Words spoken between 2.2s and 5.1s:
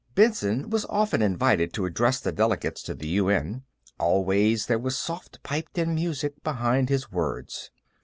delegates to the UN; always, there was